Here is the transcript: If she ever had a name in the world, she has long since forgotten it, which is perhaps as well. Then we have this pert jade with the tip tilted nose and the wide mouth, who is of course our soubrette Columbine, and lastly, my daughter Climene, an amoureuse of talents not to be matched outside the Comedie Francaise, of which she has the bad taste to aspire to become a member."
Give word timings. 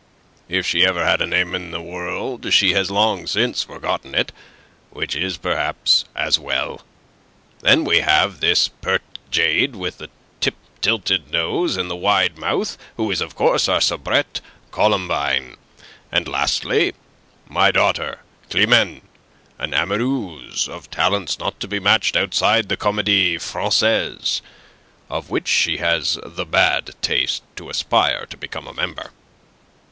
If 0.49 0.65
she 0.65 0.83
ever 0.83 1.05
had 1.05 1.21
a 1.21 1.27
name 1.27 1.53
in 1.53 1.69
the 1.69 1.79
world, 1.79 2.51
she 2.51 2.71
has 2.73 2.89
long 2.89 3.27
since 3.27 3.61
forgotten 3.61 4.15
it, 4.15 4.31
which 4.89 5.15
is 5.15 5.37
perhaps 5.37 6.05
as 6.15 6.39
well. 6.39 6.81
Then 7.59 7.83
we 7.85 7.99
have 7.99 8.39
this 8.39 8.67
pert 8.67 9.03
jade 9.29 9.75
with 9.75 9.99
the 9.99 10.09
tip 10.39 10.55
tilted 10.81 11.29
nose 11.31 11.77
and 11.77 11.87
the 11.87 11.95
wide 11.95 12.35
mouth, 12.35 12.79
who 12.97 13.11
is 13.11 13.21
of 13.21 13.35
course 13.35 13.69
our 13.69 13.79
soubrette 13.79 14.41
Columbine, 14.71 15.55
and 16.11 16.27
lastly, 16.27 16.93
my 17.47 17.69
daughter 17.69 18.21
Climene, 18.49 19.01
an 19.59 19.75
amoureuse 19.75 20.67
of 20.67 20.89
talents 20.89 21.37
not 21.37 21.59
to 21.59 21.67
be 21.67 21.79
matched 21.79 22.15
outside 22.15 22.69
the 22.69 22.75
Comedie 22.75 23.37
Francaise, 23.37 24.41
of 25.11 25.29
which 25.29 25.47
she 25.47 25.77
has 25.77 26.17
the 26.25 26.47
bad 26.47 26.95
taste 27.03 27.43
to 27.55 27.69
aspire 27.69 28.25
to 28.31 28.35
become 28.35 28.65
a 28.65 28.73
member." 28.73 29.11